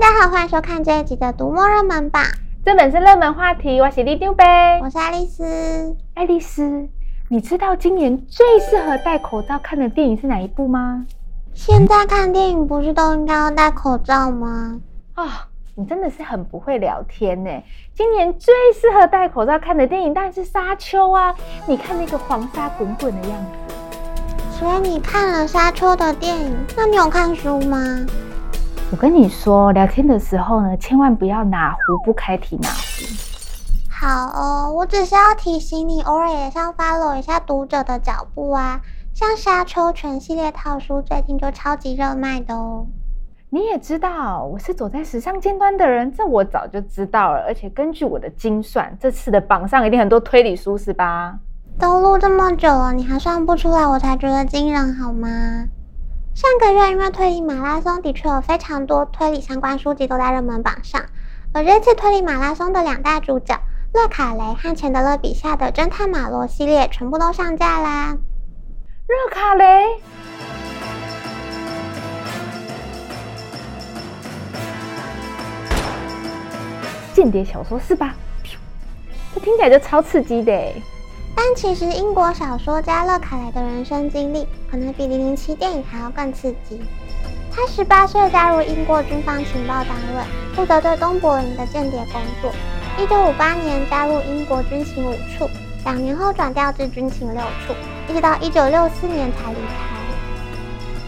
[0.00, 2.24] 大家好，欢迎收看这一集的读墨热门榜。
[2.64, 4.42] 这本是热门话题，我是里长伯，
[4.82, 5.94] 我是爱丽丝。
[6.14, 6.88] 爱丽丝，
[7.28, 11.04] 你知道今年最适合戴口罩看的电影是哪一部吗？
[11.52, 14.80] 现在看电影不是都应该要戴口罩吗？
[15.12, 15.28] 啊、哦，
[15.74, 17.50] 你真的是很不会聊天呢。
[17.94, 21.34] 今年最适合戴口罩看的电影当然是《沙丘》啊！
[21.66, 23.74] 你看那个黄沙滚滚的样子。
[24.58, 28.06] 所以你看了《沙丘》的电影，那你有看书吗？
[28.92, 33.06] 我跟你说，聊天的时候呢，千万不要哪壶不开提哪壶。
[33.88, 38.80] 好哦，我只是要提醒你，偶尔也要 follow 一下读者的脚步啊。
[39.14, 42.84] 像《沙丘》全系列套书，最近就超级热卖的哦。
[43.50, 47.44] 你也知道，我是走在时尚尖端的人，这我早就知道了。
[47.46, 51.38] 而且根据我的精算，这次的榜上一定很多推理书，是吧？
[51.78, 55.28] 都录这么久了，你还算不出来，我才觉得惊人，好吗？
[56.32, 61.02] 上个月因为推理马拉松，的确有非常多推理相关书籍都在热门榜上。
[61.52, 63.60] 而这次推理马拉松的两大主角
[63.92, 68.16] 勒卡雷和钱德勒笔下的侦探马罗系列，全部都上架啦。
[69.08, 69.86] 勒卡雷，
[77.12, 78.14] 间谍小说是吧？
[79.34, 80.52] 这听起来就超刺激的。
[81.42, 86.78] 但其实，英国小说家勒卡莱的人生经历可能比《零零七》电影还要更刺激。
[87.50, 90.22] 他十八岁加入英国军方情报单位，
[90.54, 92.52] 负责对东柏林的间谍工作。
[92.98, 95.48] 一九五八年加入英国军情五处，
[95.82, 97.74] 两年后转调至军情六处，
[98.06, 99.96] 一直到一九六四年才离开。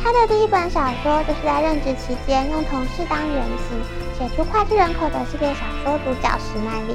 [0.00, 3.82] 他的第一本小说就是在任职期间用同事当原型，
[4.16, 6.94] 写出脍炙人口的系列小说主角史麦利。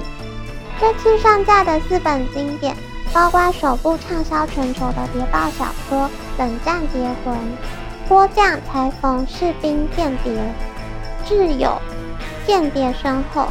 [0.80, 2.73] 这次上架的四本经典。
[3.16, 5.99] 包括首部畅销全球的谍报小说
[6.38, 7.33] 《冷战谍魂》，
[8.09, 10.38] 迫降裁缝士兵间谍，
[11.23, 11.81] 挚友
[12.45, 13.47] 间谍身后，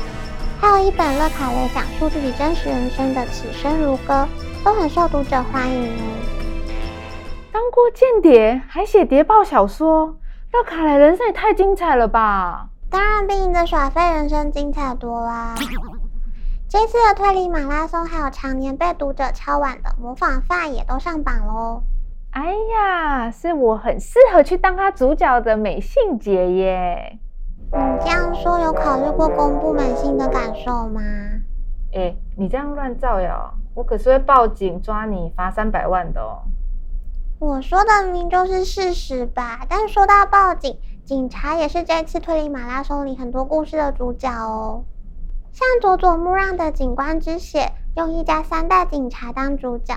[0.61, 4.29] 还有一本乐卡雷讲述自己真实人生的《此生如歌》，
[4.63, 6.05] 都很受读者欢迎哦。
[7.51, 10.15] 当过间谍还写谍报小说，
[10.53, 12.69] 乐卡雷人生也太精彩了吧！
[12.91, 15.55] 当然比你的耍废人生精彩多啦。
[16.75, 21.85] 这次的推理马拉松，还有常年被读者敲碗的模仿犯也都上榜喽。
[22.33, 27.21] 哎呀，是我很适合去当他主角的美信姐耶。
[27.71, 31.01] 你这样说，有考虑过公布美信的感受吗？
[31.93, 36.43] 哎，你这样乱造谣，我可是会报警抓你，罚三百万的哦。
[37.39, 39.65] 我说的明明就是事实吧？
[39.69, 44.83] 但说到报警，警察也是这次推理马拉松里很多故事的主角哦。
[45.55, 47.61] 像佐佐木让的《警官之血》，
[47.95, 49.95] 用一家三代警察当主角，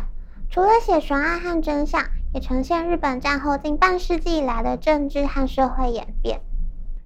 [0.51, 2.00] 除了写悬案和真相，
[2.31, 6.41] 也呈现日本战后近半世纪以来的政治和社会演变。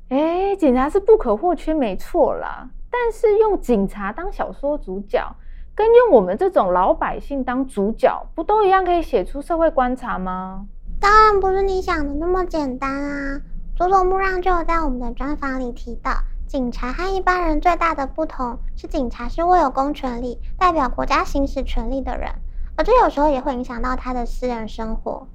[0.09, 2.69] 哎，警察是不可或缺，没错啦。
[2.89, 5.33] 但是用警察当小说主角，
[5.73, 10.65] 跟用我们这种老百姓当主角，不都一样可以写出社会观察吗？
[10.99, 13.41] 当然不是你想的那么简单啊！
[13.77, 16.11] 佐佐木让就有在我们的专访里提到。
[16.51, 22.29] 警察和一般人最大的不同是，警察是握有公权力、代表国家行使权力的人，
[22.75, 25.25] 而这有时候也会影响到他的私人生活。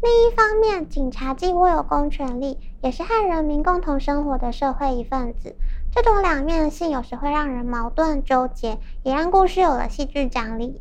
[0.00, 5.54] 另一方面，警察既握有公权力，也是和人民共同生活的社会一份子。
[5.94, 10.80] 这种两面性有时会让人矛盾纠结，也让故事有了戏剧张力。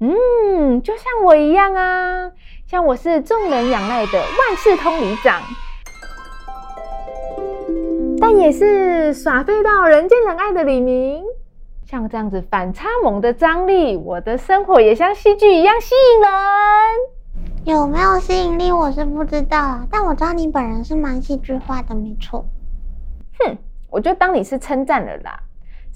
[0.00, 2.30] 嗯，就像我一样啊，
[2.66, 5.40] 像我是众人仰赖的万事通里长。
[8.20, 11.22] 但也是耍废到人见人爱的李明，
[11.84, 16.28] 像这样子反差萌的张力，我的生活也像戏剧一样吸引人。
[17.64, 22.44] 有没有吸引力，我是不知道，但我知道你本人是蛮戏剧化的，没错。
[23.38, 23.56] 哼，
[23.90, 25.40] 我就当你是称赞了啦。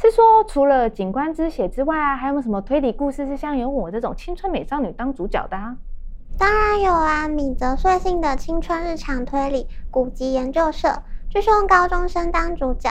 [0.01, 5.77] 是说除了《警官之血》之外啊，还有没有什么推理故事是像有我这种青春美少女当主角的啊？
[6.39, 10.89] 当然有啊，米泽穗信的青春日常推理《古籍研究社》。
[11.33, 12.91] 就是用高中生当主角，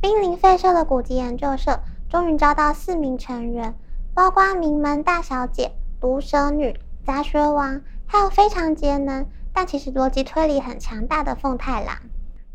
[0.00, 1.78] 濒临废社的古籍研究社
[2.08, 3.74] 终于招到四名成员，
[4.14, 5.70] 包括名门大小姐、
[6.00, 11.94] 毒舌女、杂学王，还有非常节能但其实逻辑推理很强大的凤太郎。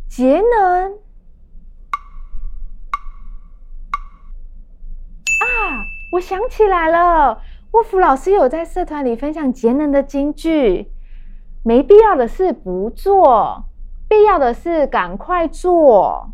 [0.07, 0.93] 节能
[5.45, 5.85] 啊！
[6.13, 7.39] 我想起来了，
[7.73, 10.91] 沃夫老师有在社团里分享节能的金句：
[11.61, 13.65] 没必要的事不做。
[14.09, 16.31] 必要的事赶快做，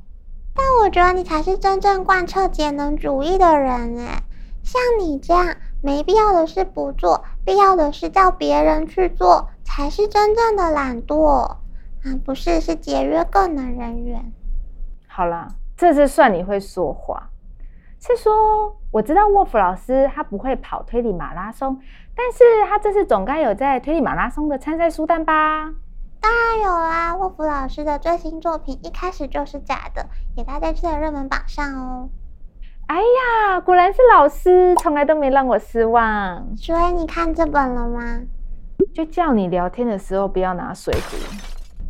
[0.56, 4.24] 但我觉得你才是真正贯彻节能主义的人诶，
[4.64, 11.58] 像你这样没必要的事不做，必要的事叫别人去做，才是真正的懒惰啊！
[12.24, 14.32] 不是，是节约更能人员。
[15.06, 17.30] 好啦，这次算你会说话。
[18.00, 21.78] 是说，我知道沃夫老师他不会跑推理马拉松，
[22.16, 25.74] 但是他这次总该有在推理马拉松的参赛书单吧？
[26.26, 30.04] 当然有啦，沃夫老师的最新作品一开始就是假的，
[30.36, 32.10] 也在这次的热门榜上哦。
[32.88, 36.58] 哎呀，果然是老师，从来都没让我失望。
[36.58, 38.22] 所以你看这本了吗？
[38.92, 41.16] 就叫你聊天的时候不要拿水壶。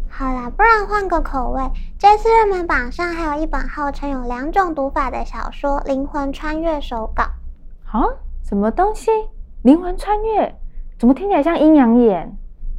[0.10, 1.62] 好啦，不然换个口味。
[1.98, 7.24] 这次热门榜上还有一本号称有两种读法的小说《灵魂穿越》手稿。
[7.90, 8.04] 啊？
[8.44, 9.10] 什么东西？
[9.62, 10.54] 灵魂穿越？
[11.00, 12.38] 怎么听起来像阴阳眼？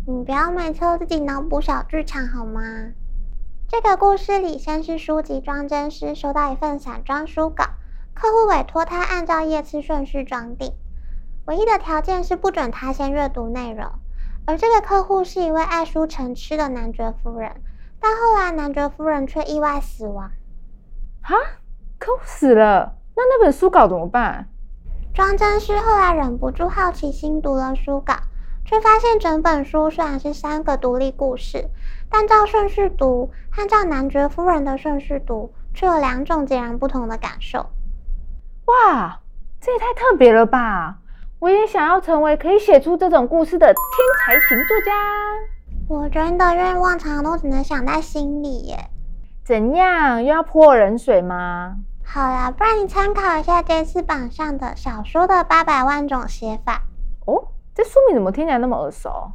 [0.09, 2.61] 你不要每次都自己脑补小剧场好吗？
[3.69, 7.65] 这个故事里，先是书籍装帧师收到一份散装书稿，
[8.15, 10.73] 客户委托他按照页次顺序装订，
[11.47, 13.91] 唯一的条件是不准他先阅读内容。
[14.47, 17.51] 而这个客户是一位爱书成痴的男爵夫人，
[17.99, 20.31] 但后来男爵夫人却意外死亡。
[21.21, 21.35] 哈，
[21.99, 24.47] 客户死了，那那本书稿怎么办？
[25.13, 28.15] 装帧师后来忍不住好奇心读了书稿，
[28.67, 31.69] 却发现整本书虽然是三个独立故事，
[32.11, 37.61] 但照顺序读和照男爵夫人的顺序读，却有两种截然不同的感受。
[38.67, 39.21] 哇，
[39.61, 40.99] 这也太特别了吧！
[41.39, 43.77] 我也想要成为可以写出这种故事的天
[44.25, 44.93] 才型作家。
[45.89, 48.91] 我真的愿望常常都只能想在心里耶。
[49.45, 50.25] 怎样？
[50.25, 51.77] 又要泼我冷水吗？
[52.05, 56.83] 好啦，不然你参考一下这次榜上的小说的八百万种写法。
[57.77, 59.33] 哦，这书名怎么听起来那么耳熟？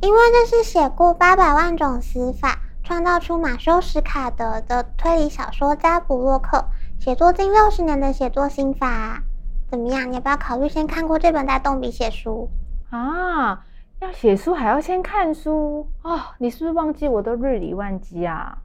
[0.00, 6.64] 因为这是写过八百万种死法，创造出马修·史卡德的推理小说家布洛克
[6.98, 9.22] 写作近六十年的写作心法。
[9.70, 10.10] 怎么样？
[10.10, 12.48] 你要不要考虑先看过这本再动笔写书
[12.90, 13.64] 啊？
[14.00, 16.20] 要写书还要先看书哦？
[16.38, 18.58] 你是不是忘记我都日理万机啊？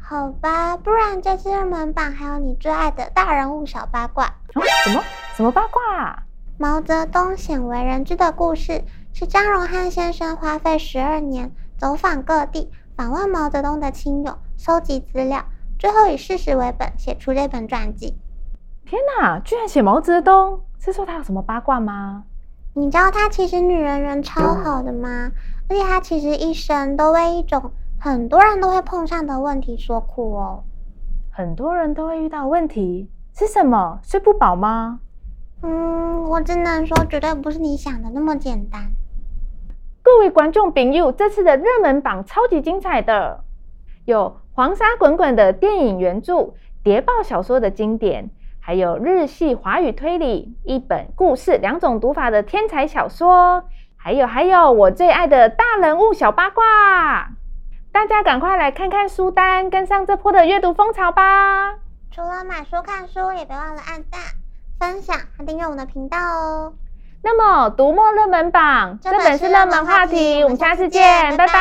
[0.00, 4.26] 好吧，不然这次热门榜还有你最爱的大人物小八卦。
[4.26, 5.02] 哦、什么
[5.36, 6.22] 什么八卦啊？
[6.62, 15.44] 毛泽东鲜为人知的故事，是张荣汉先生花费十二年走访各地，访问毛泽东的亲友，收集资料，
[15.76, 18.16] 最后以事实为本写出这本传记。
[18.84, 22.22] 天哪，居然写毛泽东，是说他有什么八卦吗？
[22.74, 25.32] 你知道他其实女人缘超好的吗？
[25.68, 30.62] 而且他其实一生都为一种很多人都会碰上的问题所苦哦。
[31.32, 33.98] 很多人都会遇到问题是什么？
[34.04, 35.00] 睡不饱吗？
[35.62, 38.90] 嗯，我只能说绝对不是你想的那么简单。
[40.02, 43.44] 各位观众朋友，这次的热门榜超级精彩的，
[44.04, 48.30] 有黄沙滚滚的电影原著、谍报小说的经典。
[48.64, 53.64] 还有日系华语推理，一本故事两种读法的天才小说，
[53.96, 57.30] 还有还有我最爱的大人物小八卦，
[57.90, 61.74] 大家赶快来看看书单，跟上这波的阅读风潮吧！
[62.12, 64.20] 除了买书看书，也别忘了按赞、
[64.82, 66.72] 分享和订阅我们的频道哦。
[67.22, 71.46] 那么读墨热门榜，这本是热门话题，我们下次见，拜拜。
[71.46, 71.60] 拜拜。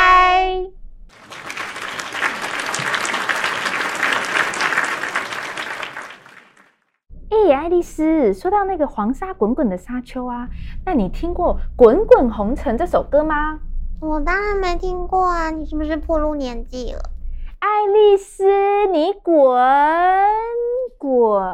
[7.29, 10.47] 哎、欸，爱丽丝，说到那个黄沙滚滚的沙丘啊，
[10.83, 13.59] 那你听过《滚滚红尘》这首歌吗？
[14.01, 16.99] 我当然没听过啊，你是不是暴露年纪了？
[17.59, 18.47] 爱丽丝，
[18.91, 19.35] 你滚
[20.97, 21.45] 滚。